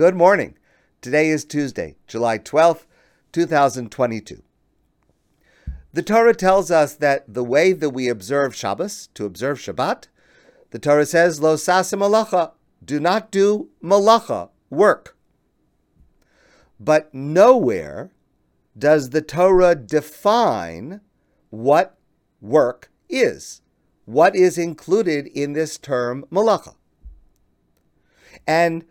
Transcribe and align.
Good 0.00 0.16
morning. 0.16 0.56
Today 1.02 1.28
is 1.28 1.44
Tuesday, 1.44 1.96
July 2.06 2.38
12th, 2.38 2.86
2022. 3.32 4.42
The 5.92 6.02
Torah 6.02 6.34
tells 6.34 6.70
us 6.70 6.94
that 6.94 7.34
the 7.34 7.44
way 7.44 7.74
that 7.74 7.90
we 7.90 8.08
observe 8.08 8.56
Shabbos, 8.56 9.10
to 9.12 9.26
observe 9.26 9.58
Shabbat, 9.58 10.04
the 10.70 10.78
Torah 10.78 11.04
says, 11.04 11.42
Lo 11.42 11.54
sasa 11.56 11.98
malacha, 11.98 12.52
do 12.82 12.98
not 12.98 13.30
do 13.30 13.68
malacha, 13.84 14.48
work. 14.70 15.18
But 16.80 17.12
nowhere 17.12 18.10
does 18.78 19.10
the 19.10 19.20
Torah 19.20 19.74
define 19.74 21.02
what 21.50 21.98
work 22.40 22.90
is, 23.10 23.60
what 24.06 24.34
is 24.34 24.56
included 24.56 25.26
in 25.26 25.52
this 25.52 25.76
term 25.76 26.24
malacha. 26.32 26.74
And 28.46 28.86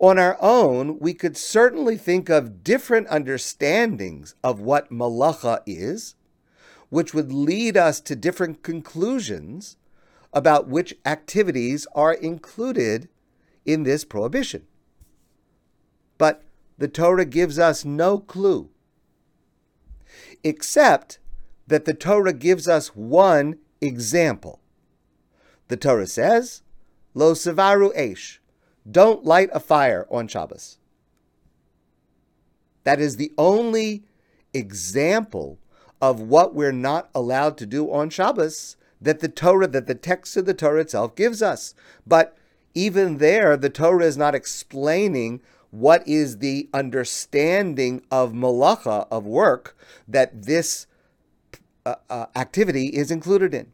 on 0.00 0.18
our 0.18 0.38
own, 0.40 0.98
we 0.98 1.12
could 1.12 1.36
certainly 1.36 1.96
think 1.96 2.30
of 2.30 2.64
different 2.64 3.06
understandings 3.08 4.34
of 4.42 4.58
what 4.58 4.90
malacha 4.90 5.60
is, 5.66 6.14
which 6.88 7.12
would 7.12 7.30
lead 7.32 7.76
us 7.76 8.00
to 8.00 8.16
different 8.16 8.62
conclusions 8.62 9.76
about 10.32 10.68
which 10.68 10.96
activities 11.04 11.86
are 11.94 12.14
included 12.14 13.08
in 13.66 13.82
this 13.82 14.04
prohibition. 14.04 14.66
But 16.16 16.42
the 16.78 16.88
Torah 16.88 17.26
gives 17.26 17.58
us 17.58 17.84
no 17.84 18.18
clue, 18.18 18.70
except 20.42 21.18
that 21.66 21.84
the 21.84 21.94
Torah 21.94 22.32
gives 22.32 22.66
us 22.66 22.88
one 22.96 23.58
example. 23.82 24.60
The 25.68 25.76
Torah 25.76 26.06
says, 26.06 26.62
Lo 27.12 27.34
sevaru 27.34 27.92
esh, 27.94 28.39
don't 28.90 29.24
light 29.24 29.50
a 29.52 29.60
fire 29.60 30.06
on 30.10 30.28
Shabbos. 30.28 30.78
That 32.84 33.00
is 33.00 33.16
the 33.16 33.32
only 33.36 34.04
example 34.54 35.58
of 36.00 36.20
what 36.20 36.54
we're 36.54 36.72
not 36.72 37.10
allowed 37.14 37.58
to 37.58 37.66
do 37.66 37.92
on 37.92 38.10
Shabbos 38.10 38.76
that 39.00 39.20
the 39.20 39.28
Torah, 39.28 39.68
that 39.68 39.86
the 39.86 39.94
text 39.94 40.36
of 40.36 40.46
the 40.46 40.54
Torah 40.54 40.80
itself 40.80 41.14
gives 41.14 41.42
us. 41.42 41.74
But 42.06 42.36
even 42.74 43.18
there, 43.18 43.56
the 43.56 43.70
Torah 43.70 44.04
is 44.04 44.16
not 44.16 44.34
explaining 44.34 45.40
what 45.70 46.06
is 46.06 46.38
the 46.38 46.68
understanding 46.74 48.02
of 48.10 48.32
malacha, 48.32 49.06
of 49.10 49.24
work, 49.24 49.76
that 50.08 50.42
this 50.42 50.86
uh, 51.86 51.94
uh, 52.08 52.26
activity 52.34 52.86
is 52.86 53.10
included 53.10 53.54
in. 53.54 53.72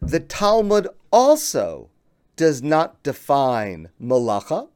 The 0.00 0.20
Talmud 0.20 0.88
also 1.10 1.88
does 2.42 2.60
not 2.60 3.00
define 3.04 3.88
malacha, 4.00 4.68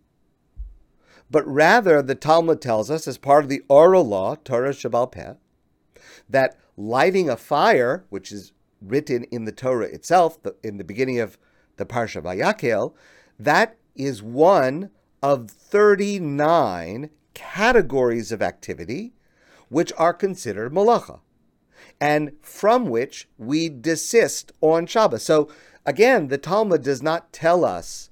but 1.29 1.45
rather 1.49 2.01
the 2.01 2.15
Talmud 2.15 2.63
tells 2.63 2.93
us, 2.93 3.09
as 3.09 3.19
part 3.19 3.43
of 3.43 3.51
the 3.51 3.65
oral 3.69 4.05
law, 4.05 4.37
Torah 4.37 4.71
Shabbal 4.71 5.11
Peh, 5.11 5.35
that 6.31 6.57
lighting 6.77 7.29
a 7.29 7.37
fire, 7.37 8.05
which 8.09 8.31
is 8.31 8.53
written 8.81 9.25
in 9.33 9.47
the 9.47 9.51
Torah 9.51 9.87
itself, 9.87 10.39
in 10.63 10.77
the 10.77 10.85
beginning 10.85 11.19
of 11.19 11.39
the 11.77 11.85
Parsha 11.85 12.23
Vayakhel, 12.23 12.95
that 13.37 13.77
is 13.97 14.23
one 14.23 14.91
of 15.21 15.51
39 15.51 17.11
categories 17.35 18.31
of 18.31 18.43
activity 18.43 19.13
which 19.69 19.93
are 19.99 20.15
considered 20.15 20.73
malacha, 20.73 21.19
and 22.01 22.31
from 22.43 22.89
which 22.89 23.29
we 23.37 23.69
desist 23.69 24.53
on 24.61 24.87
Shabbos. 24.87 25.25
So 25.25 25.51
Again, 25.87 26.27
the 26.27 26.37
Talmud 26.37 26.83
does 26.83 27.01
not 27.01 27.33
tell 27.33 27.65
us 27.65 28.11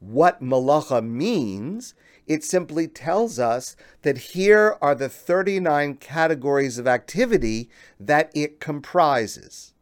what 0.00 0.42
malacha 0.42 1.04
means. 1.04 1.94
It 2.26 2.42
simply 2.42 2.88
tells 2.88 3.38
us 3.38 3.76
that 4.02 4.18
here 4.18 4.78
are 4.80 4.94
the 4.94 5.10
39 5.10 5.96
categories 5.96 6.78
of 6.78 6.86
activity 6.86 7.68
that 8.00 8.30
it 8.34 8.58
comprises. 8.58 9.74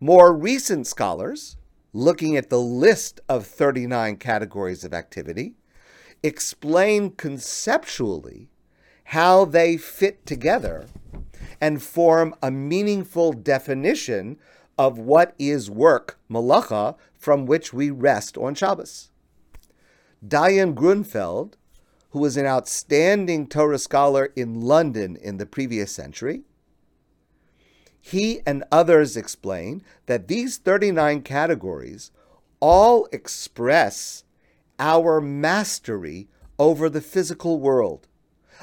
More 0.00 0.32
recent 0.32 0.88
scholars, 0.88 1.56
looking 1.92 2.36
at 2.36 2.50
the 2.50 2.60
list 2.60 3.20
of 3.28 3.46
39 3.46 4.16
categories 4.16 4.82
of 4.82 4.92
activity, 4.92 5.54
explain 6.24 7.12
conceptually 7.12 8.48
how 9.04 9.44
they 9.44 9.76
fit 9.76 10.26
together 10.26 10.86
and 11.60 11.80
form 11.80 12.34
a 12.42 12.50
meaningful 12.50 13.32
definition 13.32 14.38
of 14.82 14.98
what 14.98 15.32
is 15.38 15.70
work, 15.70 16.18
malacha, 16.28 16.96
from 17.16 17.46
which 17.46 17.72
we 17.72 17.88
rest 17.88 18.36
on 18.36 18.52
Shabbos. 18.52 19.12
Dayan 20.26 20.74
Grunfeld, 20.74 21.52
who 22.10 22.18
was 22.18 22.36
an 22.36 22.46
outstanding 22.46 23.46
Torah 23.46 23.78
scholar 23.78 24.32
in 24.34 24.60
London 24.60 25.14
in 25.14 25.36
the 25.36 25.46
previous 25.46 25.92
century, 25.92 26.42
he 28.00 28.40
and 28.44 28.64
others 28.72 29.16
explain 29.16 29.84
that 30.06 30.26
these 30.26 30.58
39 30.58 31.22
categories 31.22 32.10
all 32.58 33.06
express 33.12 34.24
our 34.80 35.20
mastery 35.20 36.26
over 36.58 36.88
the 36.88 37.00
physical 37.00 37.60
world, 37.60 38.08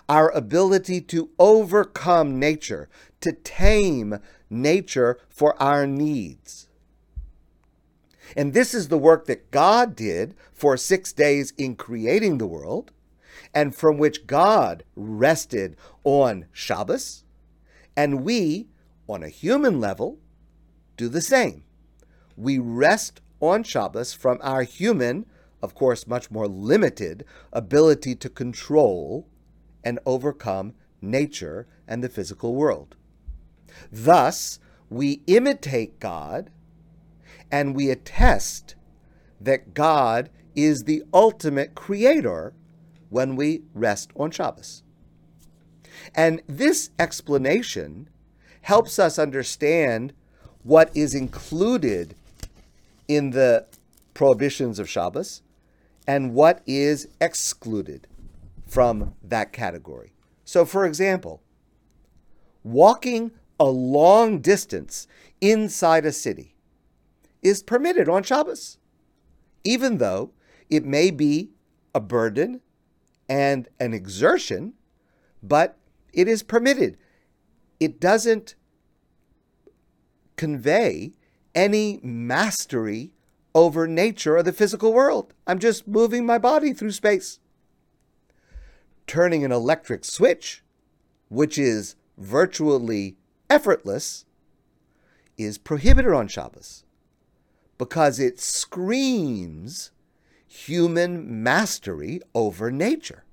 our 0.09 0.29
ability 0.31 0.99
to 0.99 1.29
overcome 1.39 2.37
nature, 2.37 2.89
to 3.21 3.31
tame 3.31 4.19
nature 4.49 5.19
for 5.29 5.61
our 5.61 5.85
needs. 5.85 6.67
And 8.35 8.53
this 8.53 8.73
is 8.73 8.87
the 8.87 8.97
work 8.97 9.25
that 9.25 9.51
God 9.51 9.95
did 9.95 10.35
for 10.53 10.77
six 10.77 11.11
days 11.13 11.53
in 11.57 11.75
creating 11.75 12.37
the 12.37 12.47
world, 12.47 12.91
and 13.53 13.75
from 13.75 13.97
which 13.97 14.27
God 14.27 14.83
rested 14.95 15.75
on 16.03 16.45
Shabbos. 16.51 17.23
And 17.95 18.23
we, 18.23 18.67
on 19.07 19.23
a 19.23 19.29
human 19.29 19.79
level, 19.79 20.19
do 20.97 21.09
the 21.09 21.21
same. 21.21 21.63
We 22.37 22.59
rest 22.59 23.21
on 23.39 23.63
Shabbos 23.63 24.13
from 24.13 24.37
our 24.41 24.63
human, 24.63 25.25
of 25.61 25.73
course, 25.73 26.05
much 26.05 26.29
more 26.29 26.47
limited 26.47 27.25
ability 27.51 28.15
to 28.15 28.29
control 28.29 29.27
and 29.83 29.99
overcome 30.05 30.73
nature 31.01 31.67
and 31.87 32.03
the 32.03 32.09
physical 32.09 32.53
world. 32.53 32.95
Thus, 33.91 34.59
we 34.89 35.21
imitate 35.27 35.99
God 35.99 36.49
and 37.51 37.75
we 37.75 37.89
attest 37.89 38.75
that 39.39 39.73
God 39.73 40.29
is 40.55 40.83
the 40.83 41.03
ultimate 41.13 41.75
creator 41.75 42.53
when 43.09 43.35
we 43.35 43.63
rest 43.73 44.11
on 44.15 44.31
Shabbos. 44.31 44.83
And 46.15 46.41
this 46.47 46.91
explanation 46.99 48.09
helps 48.61 48.99
us 48.99 49.17
understand 49.17 50.13
what 50.63 50.95
is 50.95 51.15
included 51.15 52.15
in 53.07 53.31
the 53.31 53.65
prohibitions 54.13 54.79
of 54.79 54.89
Shabbos 54.89 55.41
and 56.05 56.33
what 56.33 56.61
is 56.67 57.07
excluded 57.21 58.07
from 58.67 59.15
that 59.23 59.51
category. 59.53 60.13
So, 60.45 60.65
for 60.65 60.85
example, 60.85 61.41
walking 62.63 63.31
a 63.59 63.65
long 63.65 64.39
distance 64.39 65.07
inside 65.41 66.05
a 66.05 66.11
city 66.11 66.55
is 67.41 67.63
permitted 67.63 68.07
on 68.07 68.23
Shabbos, 68.23 68.77
even 69.63 69.97
though 69.97 70.31
it 70.69 70.85
may 70.85 71.11
be 71.11 71.51
a 71.93 71.99
burden 71.99 72.61
and 73.27 73.67
an 73.79 73.93
exertion, 73.93 74.73
but 75.41 75.77
it 76.13 76.27
is 76.27 76.43
permitted. 76.43 76.97
It 77.79 77.99
doesn't 77.99 78.55
convey 80.35 81.13
any 81.53 81.99
mastery 82.01 83.11
over 83.53 83.87
nature 83.87 84.37
or 84.37 84.43
the 84.43 84.53
physical 84.53 84.93
world. 84.93 85.33
I'm 85.47 85.59
just 85.59 85.87
moving 85.87 86.25
my 86.25 86.37
body 86.37 86.73
through 86.73 86.91
space. 86.91 87.39
Turning 89.07 89.43
an 89.43 89.51
electric 89.51 90.05
switch, 90.05 90.63
which 91.29 91.57
is 91.57 91.95
virtually 92.17 93.17
effortless 93.49 94.25
is 95.37 95.57
prohibited 95.57 96.11
on 96.11 96.27
Shabbos 96.27 96.83
because 97.77 98.19
it 98.19 98.39
screams 98.39 99.91
human 100.45 101.41
mastery 101.43 102.21
over 102.35 102.71
nature. 102.71 103.23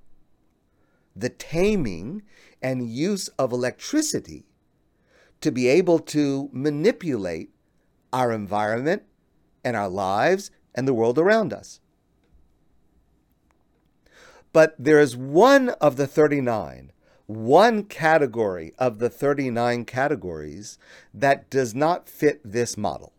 The 1.15 1.29
taming 1.29 2.23
and 2.61 2.89
use 2.89 3.27
of 3.39 3.51
electricity 3.51 4.45
to 5.41 5.51
be 5.51 5.67
able 5.67 5.99
to 5.99 6.49
manipulate 6.51 7.49
our 8.13 8.31
environment 8.31 9.03
and 9.63 9.75
our 9.75 9.89
lives 9.89 10.49
and 10.73 10.87
the 10.87 10.93
world 10.93 11.19
around 11.19 11.53
us. 11.53 11.79
But 14.53 14.75
there 14.79 14.99
is 14.99 15.15
one 15.15 15.69
of 15.69 15.97
the 15.97 16.07
39 16.07 16.91
one 17.27 17.83
category 17.83 18.73
of 18.79 18.99
the 18.99 19.09
39 19.09 19.83
categories 19.83 20.79
that 21.13 21.49
does 21.49 21.75
not 21.75 22.09
fit 22.09 22.39
this 22.43 22.77
model, 22.77 23.13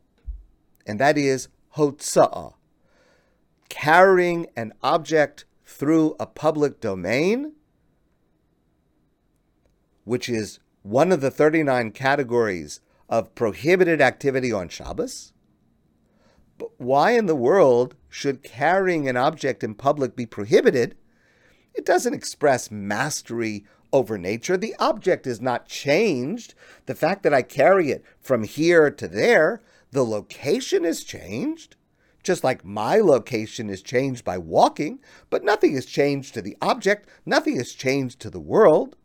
and 0.87 0.99
that 0.99 1.19
is 1.19 1.49
hotza'ah, 1.77 2.55
carrying 3.69 4.47
an 4.57 4.73
object 4.83 5.45
through 5.65 6.17
a 6.19 6.27
public 6.27 6.81
domain, 6.81 7.53
which 10.05 10.29
is 10.31 10.59
one 10.83 11.13
of 11.13 11.21
the 11.21 11.31
39 11.31 11.91
categories 11.91 12.81
of 13.11 13.35
prohibited 13.35 14.01
activity 14.01 14.51
on 14.51 14.71
Shabbos? 14.71 15.35
But 16.57 16.71
why 16.79 17.13
in 17.13 17.27
the 17.27 17.37
world 17.37 17.95
should 18.09 18.43
carrying 18.43 19.07
an 19.07 19.19
object 19.19 19.63
in 19.63 19.75
public 19.75 20.17
be 20.17 20.25
prohibited? 20.25 20.97
It 21.75 21.85
doesn't 21.85 22.15
express 22.15 22.71
mastery 22.71 23.65
over 23.93 24.19
nature. 24.19 24.57
The 24.57 24.75
object 24.79 25.27
is 25.27 25.41
not 25.41 25.67
changed. 25.67 26.55
The 26.87 26.95
fact 26.95 27.23
that 27.23 27.35
I 27.35 27.43
carry 27.43 27.91
it 27.91 28.05
from 28.21 28.45
here 28.45 28.91
to 28.91 29.09
there, 29.09 29.61
the 29.91 30.05
location 30.05 30.85
is 30.85 31.05
changed. 31.05 31.77
Just 32.23 32.45
like 32.45 32.65
my 32.65 32.97
location 32.97 33.71
is 33.71 33.81
changed 33.81 34.25
by 34.25 34.39
walking, 34.39 34.99
but 35.31 35.45
nothing 35.45 35.73
is 35.73 35.87
changed 35.87 36.35
to 36.35 36.43
the 36.43 36.57
object, 36.61 37.09
nothing 37.25 37.57
is 37.57 37.73
changed 37.73 38.21
to 38.21 38.31
the 38.31 38.41
world. 38.41 38.97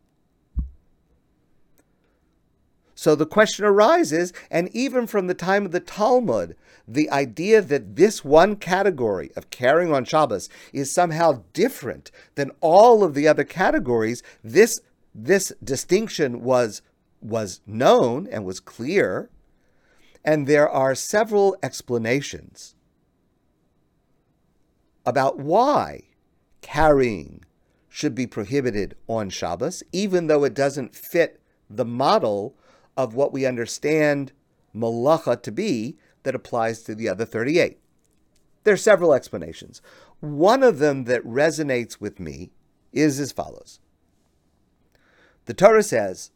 So 2.94 3.14
the 3.14 3.26
question 3.26 3.64
arises, 3.64 4.32
and 4.50 4.68
even 4.74 5.06
from 5.06 5.26
the 5.26 5.34
time 5.34 5.66
of 5.66 5.72
the 5.72 5.80
Talmud, 5.80 6.56
the 6.86 7.10
idea 7.10 7.60
that 7.60 7.96
this 7.96 8.24
one 8.24 8.56
category 8.56 9.30
of 9.36 9.50
carrying 9.50 9.92
on 9.92 10.04
Shabbos 10.04 10.48
is 10.72 10.92
somehow 10.92 11.42
different 11.52 12.10
than 12.34 12.52
all 12.60 13.02
of 13.02 13.14
the 13.14 13.26
other 13.26 13.44
categories, 13.44 14.22
this, 14.42 14.80
this 15.14 15.52
distinction 15.62 16.42
was, 16.42 16.82
was 17.20 17.60
known 17.66 18.28
and 18.30 18.44
was 18.44 18.60
clear. 18.60 19.30
And 20.24 20.46
there 20.46 20.68
are 20.68 20.94
several 20.94 21.56
explanations 21.62 22.74
about 25.04 25.38
why 25.38 26.02
carrying 26.60 27.44
should 27.88 28.14
be 28.14 28.26
prohibited 28.26 28.96
on 29.06 29.30
Shabbos, 29.30 29.82
even 29.92 30.26
though 30.26 30.44
it 30.44 30.54
doesn't 30.54 30.94
fit 30.94 31.40
the 31.68 31.84
model 31.84 32.56
of 32.96 33.14
what 33.14 33.32
we 33.32 33.46
understand 33.46 34.32
malacha 34.74 35.40
to 35.42 35.52
be 35.52 35.96
that 36.22 36.34
applies 36.34 36.82
to 36.82 36.94
the 36.94 37.08
other 37.08 37.24
38. 37.24 37.78
There 38.64 38.74
are 38.74 38.78
several 38.78 39.12
explanations. 39.12 39.82
One 40.20 40.62
of 40.62 40.78
them 40.78 41.04
that 41.04 41.24
resonates 41.24 42.00
with 42.00 42.18
me 42.18 42.50
is 42.92 43.20
as 43.20 43.32
follows. 43.32 43.80
The 45.44 45.54
Torah 45.54 45.82
says, 45.82 46.30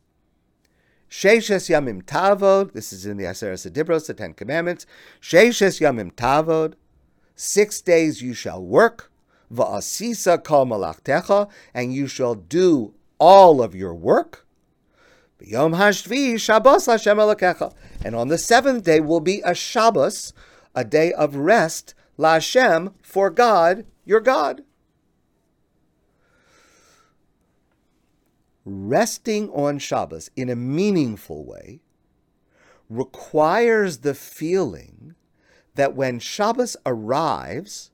Sheishes 1.09 1.71
Yamim 1.71 2.03
Tavod, 2.03 2.73
this 2.75 2.93
is 2.93 3.07
in 3.07 3.17
the 3.17 3.25
Aseret 3.25 3.71
Dibros, 3.73 4.07
the 4.07 4.15
Ten 4.15 4.35
Commandments, 4.35 4.85
Sheishes 5.23 5.81
Yamim 5.81 6.13
Tavod, 6.13 6.75
six 7.35 7.81
days 7.81 8.21
you 8.21 8.35
shall 8.35 8.63
work, 8.63 9.11
Va'asisa 9.51 10.45
kol 10.45 10.67
malachtecha, 10.67 11.49
and 11.73 11.95
you 11.95 12.07
shall 12.07 12.35
do 12.35 12.93
all 13.19 13.63
of 13.63 13.75
your 13.75 13.95
work, 13.95 14.47
Hashvi 15.73 16.41
Shabbos 16.41 16.87
Hashem 16.87 17.19
Elokecha. 17.19 17.73
And 18.05 18.15
on 18.15 18.29
the 18.29 18.39
seventh 18.39 18.85
day 18.85 19.01
will 19.01 19.21
be 19.21 19.41
a 19.45 19.55
Shabbos, 19.55 20.33
a 20.75 20.85
day 20.85 21.13
of 21.13 21.37
rest, 21.37 21.95
La 22.17 22.41
for 23.03 23.31
God, 23.31 23.87
your 24.05 24.21
God. 24.21 24.63
Resting 28.65 29.49
on 29.51 29.79
Shabbos 29.79 30.31
in 30.37 30.51
a 30.51 30.57
meaningful 30.57 31.45
way 31.45 31.81
requires 32.91 33.99
the 33.99 34.15
feeling 34.15 35.15
that 35.75 35.95
when 35.95 36.19
Shabbos 36.19 36.77
arrives, 36.85 37.91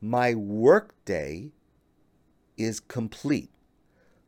my 0.00 0.34
workday 0.34 1.52
is 2.56 2.80
complete. 2.80 3.50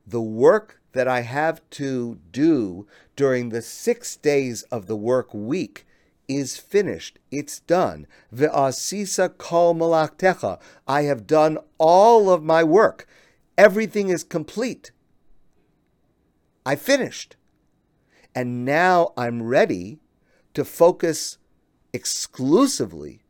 The 0.07 0.21
work 0.21 0.81
that 0.93 1.09
I 1.09 1.21
have 1.21 1.61
to 1.71 2.19
do 2.31 2.87
during 3.17 3.49
the 3.49 3.63
six 3.63 4.17
days 4.17 4.63
of 4.65 4.87
the 4.87 4.97
work 4.97 5.33
week 5.33 5.87
is 6.29 6.57
finished. 6.57 7.19
It's 7.31 7.61
done. 7.61 8.07
Ve'asisa 8.35 9.37
kol 9.37 9.75
malachtecha. 9.75 10.61
I 10.87 11.03
have 11.03 11.27
done 11.27 11.59
all 11.79 12.31
of 12.31 12.43
my 12.43 12.65
work. 12.65 13.07
Everything 13.59 14.09
is 14.09 14.25
complete. 14.25 14.91
I 16.65 16.77
finished. 16.77 17.37
And 18.35 18.65
now 18.65 19.13
I'm 19.17 19.43
ready 19.43 20.01
to 20.55 20.65
focus 20.65 21.39
exclusively 21.93 23.23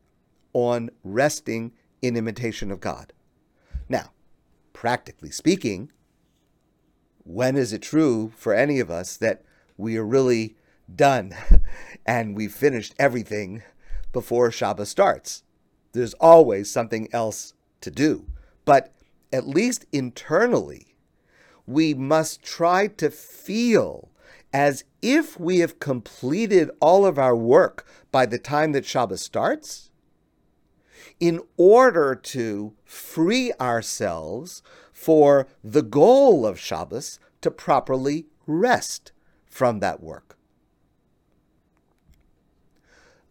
on 0.52 0.90
resting 1.02 1.72
in 2.00 2.16
imitation 2.16 2.70
of 2.70 2.80
God. 2.80 3.12
Now, 3.88 4.12
practically 4.72 5.30
speaking, 5.30 5.90
when 7.24 7.56
is 7.56 7.72
it 7.72 7.82
true 7.82 8.32
for 8.36 8.54
any 8.54 8.78
of 8.78 8.90
us 8.90 9.16
that 9.16 9.42
we 9.76 9.96
are 9.96 10.04
really 10.04 10.56
done 10.94 11.34
and 12.06 12.36
we've 12.36 12.52
finished 12.52 12.94
everything 12.98 13.62
before 14.12 14.50
Shabbat 14.50 14.86
starts? 14.86 15.42
There's 15.92 16.14
always 16.14 16.70
something 16.70 17.08
else 17.12 17.54
to 17.80 17.90
do. 17.90 18.26
But 18.64 18.92
at 19.32 19.48
least 19.48 19.86
internally, 19.92 20.94
we 21.66 21.94
must 21.94 22.42
try 22.42 22.86
to 22.88 23.10
feel 23.10 24.10
as 24.52 24.84
if 25.02 25.38
we 25.40 25.58
have 25.58 25.80
completed 25.80 26.70
all 26.80 27.04
of 27.04 27.18
our 27.18 27.34
work 27.34 27.86
by 28.12 28.26
the 28.26 28.38
time 28.38 28.72
that 28.72 28.84
Shabbat 28.84 29.18
starts, 29.18 29.90
in 31.18 31.40
order 31.56 32.14
to 32.14 32.74
free 32.84 33.52
ourselves 33.60 34.62
for 35.04 35.46
the 35.62 35.82
goal 35.82 36.46
of 36.46 36.58
Shabbos 36.58 37.18
to 37.42 37.50
properly 37.50 38.24
rest 38.46 39.12
from 39.44 39.80
that 39.80 40.02
work. 40.02 40.38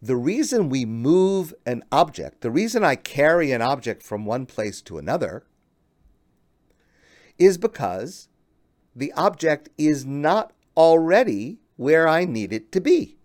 The 0.00 0.14
reason 0.14 0.68
we 0.68 0.84
move 0.84 1.52
an 1.66 1.82
object, 1.90 2.42
the 2.42 2.50
reason 2.52 2.84
I 2.84 2.94
carry 2.94 3.50
an 3.50 3.60
object 3.60 4.04
from 4.04 4.24
one 4.24 4.46
place 4.46 4.80
to 4.82 4.98
another, 4.98 5.46
is 7.38 7.58
because 7.58 8.28
the 8.94 9.12
object 9.14 9.68
is 9.76 10.06
not 10.06 10.52
already 10.76 11.58
where 11.74 12.06
I 12.06 12.24
need 12.24 12.52
it 12.52 12.70
to 12.70 12.80
be. 12.80 13.16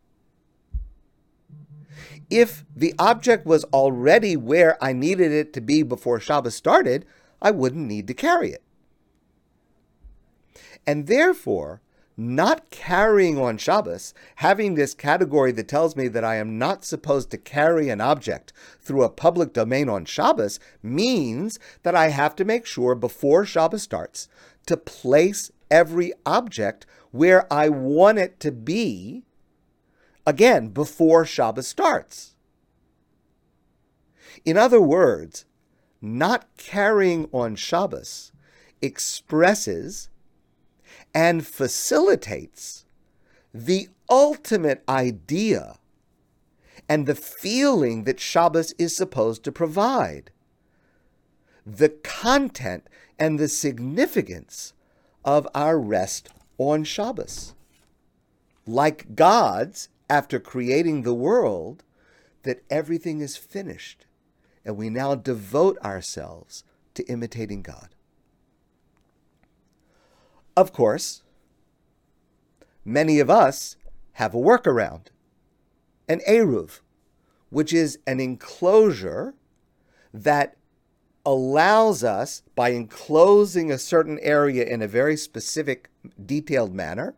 If 2.31 2.65
the 2.75 2.95
object 2.97 3.45
was 3.45 3.63
already 3.65 4.35
where 4.35 4.83
I 4.83 4.91
needed 4.93 5.31
it 5.31 5.53
to 5.53 5.61
be 5.61 5.83
before 5.83 6.19
Shabbos 6.19 6.55
started, 6.55 7.05
I 7.41 7.51
wouldn't 7.51 7.87
need 7.87 8.07
to 8.07 8.13
carry 8.13 8.51
it. 8.51 8.63
And 10.85 11.07
therefore, 11.07 11.81
not 12.19 12.69
carrying 12.69 13.37
on 13.37 13.57
Shabbos, 13.57 14.13
having 14.35 14.75
this 14.75 14.93
category 14.93 15.53
that 15.53 15.69
tells 15.69 15.95
me 15.95 16.09
that 16.09 16.25
I 16.25 16.35
am 16.35 16.57
not 16.57 16.83
supposed 16.83 17.31
to 17.31 17.37
carry 17.37 17.89
an 17.89 18.01
object 18.01 18.51
through 18.81 19.03
a 19.03 19.09
public 19.09 19.53
domain 19.53 19.87
on 19.87 20.03
Shabbos, 20.03 20.59
means 20.83 21.59
that 21.83 21.95
I 21.95 22.09
have 22.09 22.35
to 22.35 22.45
make 22.45 22.65
sure 22.65 22.93
before 22.93 23.45
Shabbos 23.45 23.83
starts 23.83 24.27
to 24.65 24.75
place 24.75 25.49
every 25.71 26.11
object 26.25 26.85
where 27.11 27.51
I 27.51 27.69
want 27.69 28.17
it 28.17 28.39
to 28.41 28.51
be, 28.51 29.23
again, 30.25 30.69
before 30.69 31.25
Shabbos 31.25 31.67
starts. 31.67 32.35
In 34.43 34.57
other 34.57 34.81
words, 34.81 35.45
not 36.01 36.47
carrying 36.57 37.27
on 37.31 37.55
Shabbos 37.55 38.31
expresses 38.81 40.09
and 41.13 41.45
facilitates 41.45 42.85
the 43.53 43.89
ultimate 44.09 44.83
idea 44.87 45.77
and 46.87 47.05
the 47.05 47.15
feeling 47.15 48.03
that 48.05 48.19
Shabbos 48.19 48.73
is 48.77 48.95
supposed 48.95 49.43
to 49.43 49.51
provide. 49.51 50.31
The 51.65 51.89
content 51.89 52.87
and 53.19 53.37
the 53.37 53.47
significance 53.47 54.73
of 55.25 55.47
our 55.53 55.79
rest 55.79 56.29
on 56.57 56.83
Shabbos. 56.83 57.53
Like 58.65 59.15
God's, 59.15 59.89
after 60.09 60.39
creating 60.39 61.03
the 61.03 61.13
world, 61.13 61.83
that 62.43 62.63
everything 62.69 63.19
is 63.19 63.37
finished 63.37 64.05
and 64.65 64.77
we 64.77 64.89
now 64.89 65.15
devote 65.15 65.77
ourselves 65.83 66.63
to 66.93 67.03
imitating 67.05 67.61
God. 67.61 67.89
Of 70.55 70.73
course, 70.73 71.23
many 72.83 73.19
of 73.19 73.29
us 73.29 73.77
have 74.13 74.33
a 74.33 74.37
workaround, 74.37 75.07
an 76.07 76.21
Eruv, 76.27 76.81
which 77.49 77.71
is 77.71 77.99
an 78.05 78.19
enclosure 78.19 79.33
that 80.13 80.57
allows 81.25 82.03
us, 82.03 82.43
by 82.55 82.69
enclosing 82.69 83.71
a 83.71 83.77
certain 83.77 84.19
area 84.21 84.65
in 84.65 84.81
a 84.81 84.87
very 84.87 85.15
specific, 85.15 85.89
detailed 86.25 86.73
manner, 86.73 87.13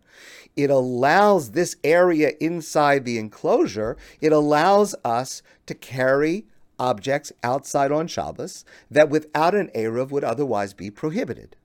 it 0.56 0.70
allows 0.70 1.52
this 1.52 1.78
area 1.84 2.34
inside 2.40 3.06
the 3.06 3.18
enclosure, 3.18 3.96
it 4.20 4.32
allows 4.32 4.94
us 5.06 5.42
to 5.66 5.74
carry 5.74 6.46
objects 6.82 7.32
outside 7.44 7.92
on 7.92 8.08
Shabbos 8.08 8.66
that 8.90 9.08
without 9.10 9.54
an 9.54 9.70
Eruv 9.76 10.10
would 10.10 10.24
otherwise 10.24 10.74
be 10.74 10.90
prohibited. 10.90 11.56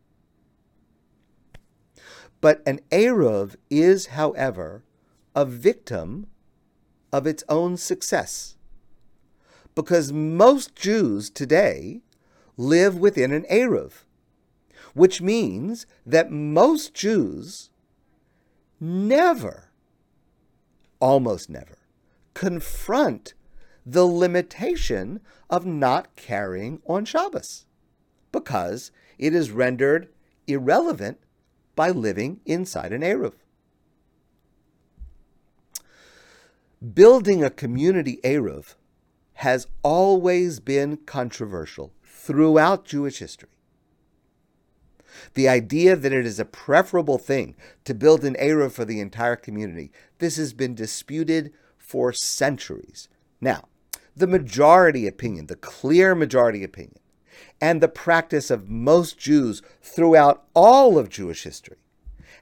But 2.42 2.62
an 2.66 2.80
Eruv 2.90 3.56
is, 3.70 4.08
however, 4.08 4.85
a 5.35 5.46
victim 5.46 6.26
of 7.12 7.26
its 7.26 7.42
own 7.49 7.78
success. 7.78 8.56
Because 9.75 10.12
most 10.12 10.76
Jews 10.76 11.30
today 11.30 12.02
live 12.58 12.99
within 12.99 13.32
an 13.32 13.46
Eruv, 13.50 14.04
which 14.92 15.23
means 15.23 15.87
that 16.04 16.30
most 16.30 16.92
Jews 16.92 17.70
never, 18.78 19.70
almost 21.00 21.49
never, 21.49 21.78
confront 22.35 23.32
the 23.87 24.05
limitation 24.05 25.21
of 25.49 25.64
not 25.64 26.16
carrying 26.16 26.83
on 26.87 27.05
Shabbos 27.05 27.66
because 28.33 28.90
it 29.16 29.33
is 29.33 29.52
rendered 29.52 30.09
irrelevant 30.49 31.21
by 31.76 31.90
living 31.90 32.40
inside 32.45 32.93
an 32.93 33.02
Eruv. 33.02 33.35
Building 36.93 37.45
a 37.45 37.50
community 37.50 38.19
Eruv 38.25 38.75
has 39.35 39.69
always 39.83 40.61
been 40.61 40.97
controversial 40.99 41.93
throughout 42.02 42.85
Jewish 42.85 43.19
history. 43.19 43.50
The 45.35 45.49
idea 45.49 45.97
that 45.97 46.12
it 46.12 46.26
is 46.26 46.40
a 46.40 46.45
preferable 46.45 47.19
thing 47.19 47.55
to 47.85 47.95
build 47.95 48.25
an 48.25 48.35
Eruv 48.35 48.73
for 48.73 48.85
the 48.85 49.00
entire 49.00 49.37
community, 49.37 49.93
this 50.19 50.37
has 50.37 50.52
been 50.52 50.75
disputed 50.75 51.52
for 51.78 52.12
centuries. 52.12 53.09
Now, 53.40 53.69
the 54.16 54.26
majority 54.26 55.06
opinion, 55.06 55.46
the 55.46 55.56
clear 55.56 56.14
majority 56.14 56.64
opinion, 56.64 56.99
and 57.61 57.80
the 57.80 57.88
practice 57.88 58.50
of 58.50 58.68
most 58.68 59.18
Jews 59.18 59.62
throughout 59.82 60.44
all 60.54 60.99
of 60.99 61.08
Jewish 61.08 61.44
history 61.44 61.76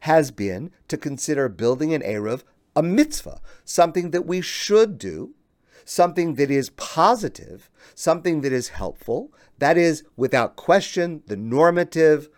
has 0.00 0.30
been 0.30 0.70
to 0.88 0.96
consider 0.96 1.48
building 1.48 1.92
an 1.92 2.02
Eruv 2.02 2.42
a 2.76 2.82
mitzvah, 2.82 3.40
something 3.64 4.10
that 4.10 4.26
we 4.26 4.40
should 4.40 4.98
do, 4.98 5.34
something 5.84 6.34
that 6.34 6.50
is 6.50 6.70
positive, 6.70 7.70
something 7.94 8.40
that 8.40 8.52
is 8.52 8.68
helpful. 8.68 9.32
That 9.58 9.78
is, 9.78 10.04
without 10.16 10.56
question, 10.56 11.22
the 11.26 11.36
normative, 11.36 12.28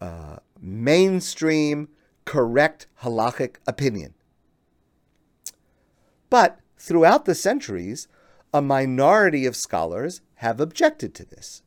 uh, 0.00 0.38
mainstream, 0.60 1.88
correct 2.24 2.86
halachic 3.02 3.56
opinion. 3.66 4.14
But 6.30 6.58
throughout 6.78 7.24
the 7.24 7.34
centuries, 7.34 8.08
a 8.52 8.62
minority 8.62 9.46
of 9.46 9.56
scholars 9.56 10.20
have 10.36 10.60
objected 10.60 11.14
to 11.14 11.24
this. 11.24 11.62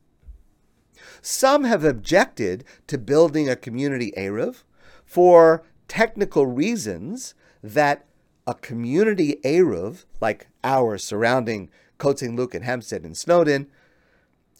Some 1.22 1.64
have 1.64 1.84
objected 1.84 2.64
to 2.86 2.98
building 2.98 3.48
a 3.48 3.56
community 3.56 4.12
Eruv 4.16 4.62
for 5.04 5.62
technical 5.88 6.46
reasons 6.46 7.34
that 7.62 8.06
a 8.46 8.54
community 8.54 9.36
Eruv, 9.44 10.04
like 10.20 10.48
ours 10.64 11.04
surrounding 11.04 11.68
Côte 11.98 12.18
Saint-Luc 12.18 12.54
and 12.54 12.64
Hampstead 12.64 13.04
and 13.04 13.16
Snowdon, 13.16 13.66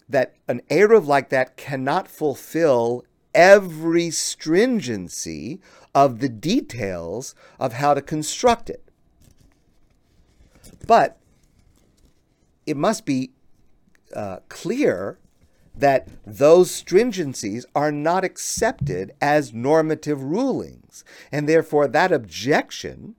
that 0.07 0.35
an 0.47 0.61
Eruv 0.69 1.07
like 1.07 1.29
that 1.29 1.57
cannot 1.57 2.07
fulfill 2.07 3.03
every 3.33 4.11
stringency 4.11 5.61
of 5.95 6.19
the 6.19 6.29
details 6.29 7.33
of 7.59 7.73
how 7.73 7.93
to 7.93 8.01
construct 8.01 8.69
it. 8.69 8.83
But 10.85 11.17
it 12.65 12.77
must 12.77 13.05
be 13.05 13.31
uh, 14.15 14.37
clear 14.49 15.19
that 15.75 16.07
those 16.25 16.69
stringencies 16.69 17.65
are 17.73 17.91
not 17.91 18.23
accepted 18.23 19.13
as 19.21 19.53
normative 19.53 20.21
rulings. 20.21 21.03
And 21.31 21.47
therefore, 21.47 21.87
that 21.87 22.11
objection 22.11 23.15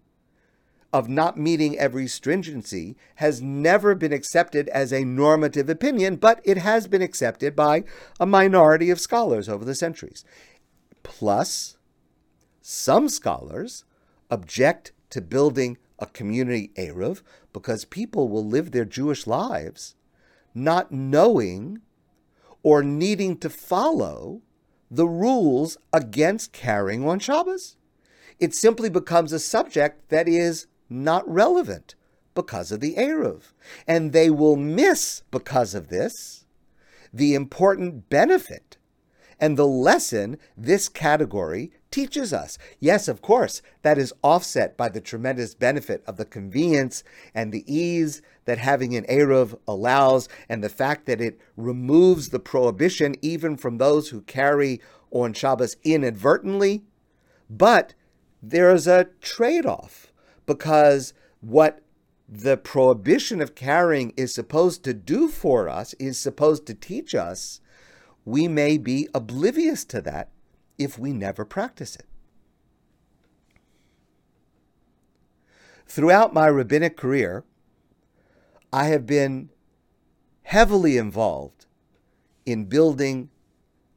of 0.93 1.09
not 1.09 1.39
meeting 1.39 1.79
every 1.79 2.07
stringency 2.07 2.97
has 3.17 3.41
never 3.41 3.95
been 3.95 4.13
accepted 4.13 4.69
as 4.69 4.93
a 4.93 5.05
normative 5.05 5.71
opinion, 5.71 6.17
but 6.17 6.41
it 6.45 6.59
has 6.59 6.87
been 6.87 7.01
accepted 7.01 7.57
by 7.57 7.85
a 8.21 8.27
minority 8.27 8.91
of 8.91 9.01
scholars 9.01 9.49
over 9.49 9.65
the 9.65 9.75
centuries. 9.75 10.23
Plus, 11.03 11.79
some 12.61 13.09
scholars 13.09 13.85
object 14.31 14.93
to 15.09 15.23
building 15.23 15.79
a 16.03 16.07
community 16.07 16.73
Eruv 16.77 17.23
because 17.53 17.85
people 17.85 18.29
will 18.29 18.45
live 18.45 18.73
their 18.73 18.85
Jewish 18.85 19.27
lives 19.27 19.95
not 20.55 20.93
knowing 20.93 21.81
or 22.63 22.83
needing 22.83 23.37
to 23.39 23.49
follow 23.49 24.43
the 24.91 25.09
rules 25.09 25.79
against 25.93 26.53
carrying 26.53 27.09
on 27.09 27.19
Shabbos. 27.19 27.77
It 28.39 28.55
simply 28.55 28.91
becomes 28.91 29.33
a 29.33 29.39
subject 29.39 30.11
that 30.11 30.29
is 30.29 30.67
not 30.91 31.27
relevant 31.29 31.95
because 32.35 32.71
of 32.71 32.81
the 32.81 32.95
Eruv. 32.97 33.53
And 33.87 34.13
they 34.13 34.29
will 34.29 34.57
miss, 34.57 35.23
because 35.31 35.75
of 35.75 35.89
this, 35.89 36.45
the 37.13 37.35
important 37.35 38.11
benefit 38.11 38.77
and 39.41 39.57
the 39.57 39.67
lesson 39.67 40.39
this 40.57 40.89
category 40.89 41.73
teaches 41.93 42.33
us. 42.33 42.59
Yes, 42.81 43.07
of 43.07 43.23
course, 43.23 43.63
that 43.83 43.99
is 43.99 44.13
offset 44.23 44.77
by 44.77 44.89
the 44.89 45.01
tremendous 45.01 45.55
benefit 45.55 46.03
of 46.07 46.17
the 46.17 46.25
convenience 46.25 47.05
and 47.35 47.53
the 47.53 47.65
ease 47.73 48.23
that 48.47 48.59
having 48.59 48.97
an 48.97 49.05
Eruv 49.05 49.57
allows, 49.69 50.29
and 50.49 50.65
the 50.65 50.69
fact 50.69 51.07
that 51.07 51.21
it 51.21 51.39
removes 51.57 52.31
the 52.31 52.41
prohibition 52.41 53.15
even 53.23 53.57
from 53.57 53.79
those 53.79 54.09
who 54.09 54.23
carry 54.23 54.81
on 55.13 55.33
Shabbos 55.33 55.77
inadvertently. 55.85 56.83
But 57.49 57.95
there 58.43 58.75
is 58.75 58.89
a 58.89 59.09
trade 59.21 59.67
off 59.67 60.13
because 60.47 61.15
what 61.41 61.81
the 62.29 62.57
prohibition 62.57 63.41
of 63.41 63.55
carrying 63.55 64.13
is 64.17 64.35
supposed 64.35 64.83
to 64.85 64.95
do 64.95 65.29
for 65.29 65.69
us, 65.69 65.93
is 65.95 66.19
supposed 66.19 66.67
to 66.67 66.75
teach 66.75 67.15
us, 67.15 67.61
we 68.25 68.49
may 68.49 68.79
be 68.79 69.09
oblivious 69.15 69.85
to 69.85 70.01
that 70.01 70.31
if 70.83 70.99
we 70.99 71.13
never 71.13 71.45
practice 71.45 71.97
it. 71.97 72.07
Throughout 75.87 76.33
my 76.33 76.47
rabbinic 76.47 76.97
career, 76.97 77.45
I 78.73 78.87
have 78.87 79.07
been 79.07 79.51
heavily 80.45 80.97
involved 80.97 81.67
in 82.47 82.65
building 82.65 83.31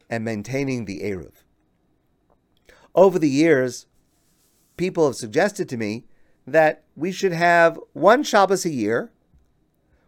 and 0.09 0.23
maintaining 0.23 0.85
the 0.85 1.01
Eruv. 1.01 1.43
Over 2.93 3.17
the 3.17 3.29
years, 3.29 3.87
people 4.77 5.05
have 5.07 5.15
suggested 5.15 5.67
to 5.69 5.77
me 5.77 6.05
that 6.45 6.83
we 6.95 7.11
should 7.11 7.33
have 7.33 7.79
one 7.93 8.23
Shabbos 8.23 8.65
a 8.65 8.69
year 8.69 9.11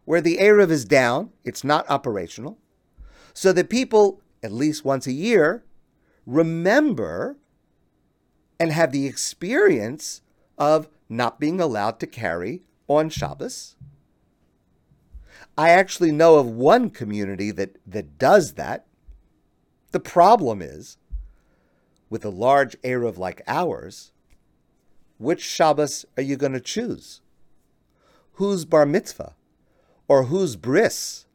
where 0.05 0.22
the 0.22 0.38
Eruv 0.38 0.69
is 0.69 0.86
down, 0.86 1.31
it's 1.43 1.63
not 1.63 1.89
operational, 1.89 2.57
so 3.34 3.51
that 3.53 3.69
people, 3.69 4.22
at 4.41 4.51
least 4.51 4.86
once 4.86 5.07
a 5.07 5.12
year, 5.12 5.63
remember 6.27 7.38
and 8.60 8.72
have 8.72 8.91
the 8.91 9.07
experience 9.07 10.22
of 10.57 10.89
not 11.10 11.39
being 11.39 11.60
allowed 11.60 12.00
to 12.01 12.05
carry 12.05 12.63
on 12.88 13.10
Shabbos. 13.10 13.75
I 15.57 15.69
actually 15.69 16.12
know 16.12 16.36
of 16.36 16.46
one 16.46 16.89
community 16.89 17.50
that, 17.51 17.77
that 17.88 18.19
does 18.19 18.53
that. 18.53 18.86
The 19.91 20.00
problem 20.00 20.62
is, 20.62 20.98
with 22.10 22.25
a 22.25 22.29
large 22.29 22.79
Eruv 22.81 23.17
like 23.17 23.41
ours, 23.48 24.12
which 25.17 25.41
Shabbos 25.41 26.05
are 26.17 26.24
you 26.24 26.36
going 26.36 26.53
to 26.53 26.60
choose? 26.60 27.22
Whose 28.34 28.65
bar 28.65 28.86
mitzvah? 28.86 29.36
Or 30.07 30.25
whose 30.25 30.55
bris? 30.55 31.25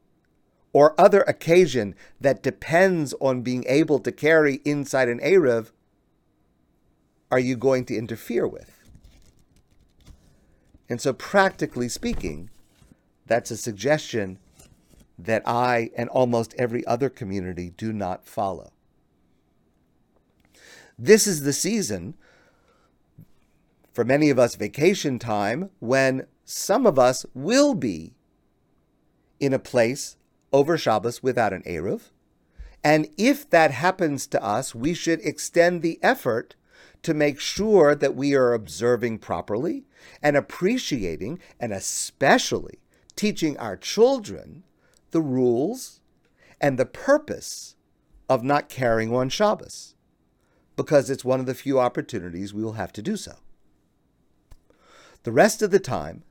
Or 0.73 0.99
other 0.99 1.23
occasion 1.23 1.95
that 2.21 2.43
depends 2.43 3.15
on 3.21 3.43
being 3.43 3.65
able 3.69 3.99
to 3.99 4.13
carry 4.13 4.61
inside 4.65 5.09
an 5.09 5.21
Eruv 5.21 5.71
are 7.31 7.39
you 7.39 7.57
going 7.57 7.85
to 7.87 7.97
interfere 7.97 8.47
with? 8.47 8.79
And 10.89 11.01
so, 11.01 11.15
practically 11.15 11.89
speaking, 11.89 12.51
that's 13.27 13.51
a 13.51 13.57
suggestion 13.57 14.39
that 15.19 15.43
I 15.47 15.91
and 15.97 16.11
almost 16.11 16.55
every 16.59 16.85
other 16.87 17.09
community 17.09 17.71
do 17.71 17.93
not 17.93 18.27
follow. 18.27 18.73
This 20.99 21.27
is 21.27 21.43
the 21.43 21.55
season, 21.55 22.15
for 23.93 24.05
many 24.05 24.29
of 24.29 24.39
us, 24.39 24.55
vacation 24.55 25.19
time, 25.19 25.71
when 25.79 26.27
some 26.45 26.87
of 26.87 26.99
us 26.99 27.25
will 27.35 27.75
be 27.75 28.15
in 29.41 29.55
a 29.55 29.59
place 29.59 30.17
over 30.53 30.77
Shabbos 30.77 31.23
without 31.23 31.53
an 31.53 31.63
Eruv. 31.63 32.11
And 32.85 33.09
if 33.17 33.49
that 33.51 33.71
happens 33.71 34.27
to 34.29 34.43
us, 34.43 34.75
we 34.75 34.95
should 34.95 35.21
extend 35.21 35.83
the 35.83 35.99
effort 36.03 36.57
to 37.03 37.15
make 37.15 37.41
sure 37.41 37.95
that 37.95 38.15
we 38.15 38.35
are 38.35 38.53
observing 38.53 39.19
properly 39.19 39.85
and 40.23 40.37
appreciating 40.37 41.39
and 41.59 41.73
especially 41.73 42.79
teaching 43.17 43.57
our 43.59 43.77
children 43.77 44.65
the 45.11 45.21
rules 45.21 46.01
and 46.61 46.79
the 46.79 46.87
purpose 46.87 47.77
of 48.29 48.43
not 48.43 48.69
carrying 48.69 49.15
on 49.15 49.29
Shabbos, 49.29 49.95
because 50.77 51.11
it's 51.11 51.25
one 51.25 51.41
of 51.41 51.47
the 51.47 51.55
few 51.55 51.79
opportunities 51.79 52.55
we 52.55 52.63
will 52.63 52.75
have 52.75 52.93
to 52.95 53.03
do 53.03 53.17
so. 53.17 53.35
The 55.25 55.33
rest 55.33 55.61
of 55.63 55.71
the 55.71 55.81
time, 55.81 56.25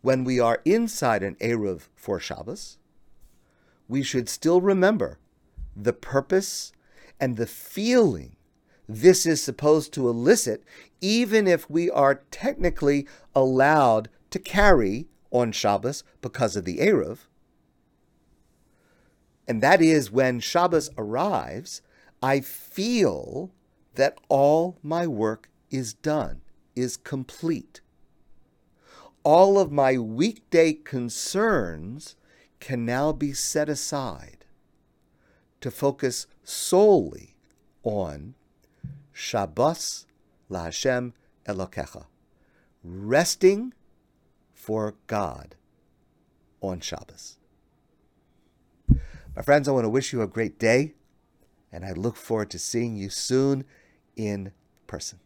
when 0.00 0.24
we 0.24 0.40
are 0.40 0.62
inside 0.64 1.22
an 1.22 1.36
Eruv 1.36 1.88
for 1.94 2.18
Shabbos, 2.18 2.78
we 3.88 4.02
should 4.02 4.28
still 4.28 4.60
remember 4.60 5.18
the 5.76 5.92
purpose 5.92 6.72
and 7.20 7.36
the 7.36 7.46
feeling 7.46 8.36
this 8.88 9.24
is 9.24 9.42
supposed 9.42 9.92
to 9.94 10.08
elicit, 10.08 10.62
even 11.00 11.46
if 11.46 11.68
we 11.70 11.90
are 11.90 12.22
technically 12.30 13.06
allowed 13.34 14.10
to 14.30 14.38
carry 14.38 15.08
on 15.30 15.52
Shabbos 15.52 16.04
because 16.20 16.54
of 16.56 16.64
the 16.64 16.78
Eruv. 16.78 17.20
And 19.48 19.62
that 19.62 19.80
is 19.80 20.10
when 20.10 20.40
Shabbos 20.40 20.90
arrives, 20.96 21.82
I 22.22 22.40
feel 22.40 23.52
that 23.94 24.18
all 24.28 24.78
my 24.82 25.06
work 25.06 25.50
is 25.70 25.94
done, 25.94 26.40
is 26.74 26.96
complete. 26.96 27.80
All 29.22 29.58
of 29.58 29.72
my 29.72 29.96
weekday 29.98 30.74
concerns 30.74 32.16
can 32.64 32.86
now 32.86 33.12
be 33.12 33.34
set 33.34 33.68
aside 33.68 34.46
to 35.60 35.70
focus 35.70 36.26
solely 36.42 37.36
on 37.82 38.34
Shabbos 39.12 40.06
LaHashem 40.50 41.12
Elokecha, 41.46 42.06
resting 42.82 43.74
for 44.54 44.94
God 45.06 45.56
on 46.62 46.80
Shabbos. 46.80 47.36
My 48.88 49.42
friends, 49.42 49.68
I 49.68 49.72
want 49.72 49.84
to 49.84 49.90
wish 49.90 50.14
you 50.14 50.22
a 50.22 50.26
great 50.26 50.58
day, 50.58 50.94
and 51.70 51.84
I 51.84 51.92
look 51.92 52.16
forward 52.16 52.48
to 52.52 52.58
seeing 52.58 52.96
you 52.96 53.10
soon 53.10 53.66
in 54.16 54.52
person. 54.86 55.18